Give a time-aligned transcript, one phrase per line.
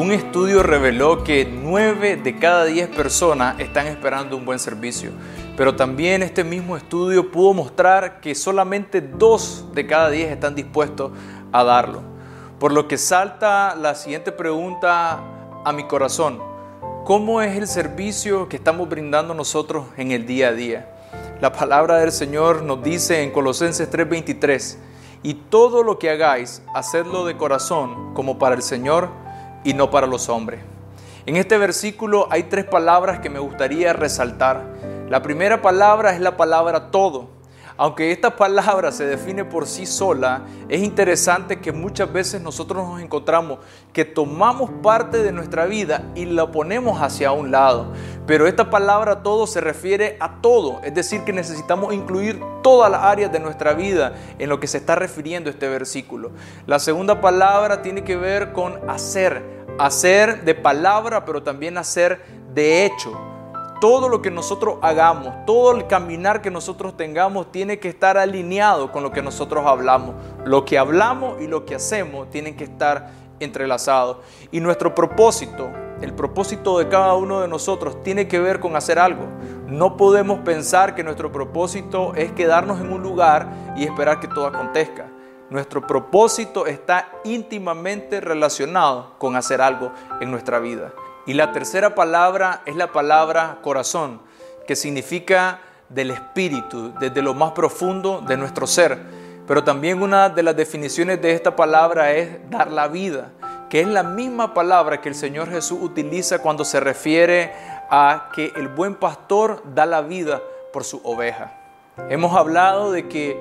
[0.00, 5.10] Un estudio reveló que 9 de cada 10 personas están esperando un buen servicio,
[5.58, 11.12] pero también este mismo estudio pudo mostrar que solamente 2 de cada 10 están dispuestos
[11.52, 12.00] a darlo.
[12.58, 15.20] Por lo que salta la siguiente pregunta
[15.66, 16.40] a mi corazón.
[17.04, 20.88] ¿Cómo es el servicio que estamos brindando nosotros en el día a día?
[21.42, 24.78] La palabra del Señor nos dice en Colosenses 3:23,
[25.22, 29.10] y todo lo que hagáis, hacedlo de corazón como para el Señor
[29.64, 30.60] y no para los hombres.
[31.26, 34.64] En este versículo hay tres palabras que me gustaría resaltar.
[35.08, 37.28] La primera palabra es la palabra todo.
[37.80, 43.00] Aunque esta palabra se define por sí sola, es interesante que muchas veces nosotros nos
[43.00, 43.58] encontramos
[43.94, 47.94] que tomamos parte de nuestra vida y la ponemos hacia un lado.
[48.26, 53.02] Pero esta palabra todo se refiere a todo, es decir, que necesitamos incluir todas las
[53.02, 56.32] áreas de nuestra vida en lo que se está refiriendo este versículo.
[56.66, 59.42] La segunda palabra tiene que ver con hacer,
[59.78, 62.20] hacer de palabra, pero también hacer
[62.52, 63.29] de hecho
[63.80, 68.92] todo lo que nosotros hagamos, todo el caminar que nosotros tengamos tiene que estar alineado
[68.92, 70.14] con lo que nosotros hablamos.
[70.44, 74.18] Lo que hablamos y lo que hacemos tienen que estar entrelazados.
[74.52, 75.70] Y nuestro propósito,
[76.02, 79.24] el propósito de cada uno de nosotros tiene que ver con hacer algo.
[79.66, 84.46] No podemos pensar que nuestro propósito es quedarnos en un lugar y esperar que todo
[84.46, 85.06] acontezca.
[85.48, 90.92] Nuestro propósito está íntimamente relacionado con hacer algo en nuestra vida.
[91.26, 94.20] Y la tercera palabra es la palabra corazón,
[94.66, 98.98] que significa del espíritu, desde lo más profundo de nuestro ser.
[99.46, 103.32] Pero también una de las definiciones de esta palabra es dar la vida,
[103.68, 107.52] que es la misma palabra que el Señor Jesús utiliza cuando se refiere
[107.90, 110.40] a que el buen pastor da la vida
[110.72, 111.52] por su oveja.
[112.08, 113.36] Hemos hablado de que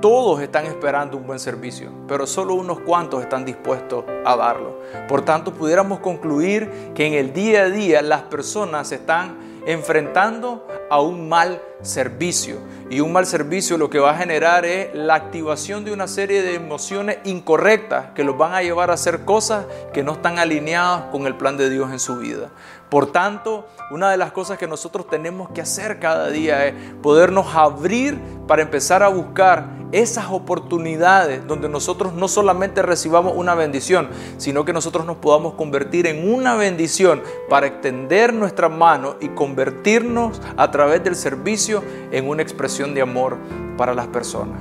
[0.00, 4.80] todos están esperando un buen servicio, pero solo unos cuantos están dispuestos a darlo.
[5.08, 10.66] Por tanto, pudiéramos concluir que en el día a día las personas se están enfrentando
[10.88, 12.56] a un mal servicio.
[12.88, 16.42] Y un mal servicio lo que va a generar es la activación de una serie
[16.42, 21.04] de emociones incorrectas que los van a llevar a hacer cosas que no están alineadas
[21.12, 22.48] con el plan de Dios en su vida.
[22.88, 27.54] Por tanto, una de las cosas que nosotros tenemos que hacer cada día es podernos
[27.54, 34.64] abrir para empezar a buscar esas oportunidades donde nosotros no solamente recibamos una bendición, sino
[34.64, 40.70] que nosotros nos podamos convertir en una bendición para extender nuestra mano y convertirnos a
[40.70, 43.36] través del servicio en una expresión de amor
[43.76, 44.58] para las personas.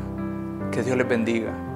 [0.72, 1.69] Que Dios les bendiga.